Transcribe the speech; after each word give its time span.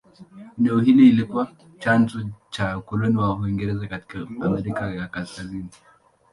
Eneo 0.59 0.79
hili 0.79 1.03
lilikuwa 1.05 1.47
chanzo 1.79 2.29
cha 2.49 2.77
ukoloni 2.77 3.17
wa 3.17 3.35
Uingereza 3.35 3.87
katika 3.87 4.19
Amerika 4.41 4.91
ya 4.91 5.07
Kaskazini. 5.07 5.69